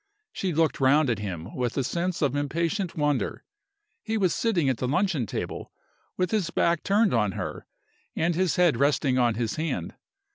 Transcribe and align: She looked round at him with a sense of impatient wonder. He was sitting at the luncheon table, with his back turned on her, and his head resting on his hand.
She 0.33 0.51
looked 0.51 0.79
round 0.79 1.11
at 1.11 1.19
him 1.19 1.53
with 1.55 1.77
a 1.77 1.83
sense 1.83 2.23
of 2.23 2.35
impatient 2.35 2.97
wonder. 2.97 3.43
He 4.01 4.17
was 4.17 4.33
sitting 4.33 4.67
at 4.67 4.77
the 4.77 4.87
luncheon 4.87 5.27
table, 5.27 5.71
with 6.17 6.31
his 6.31 6.49
back 6.49 6.81
turned 6.81 7.13
on 7.13 7.33
her, 7.33 7.67
and 8.15 8.33
his 8.33 8.55
head 8.55 8.77
resting 8.77 9.19
on 9.19 9.35
his 9.35 9.57
hand. 9.57 9.93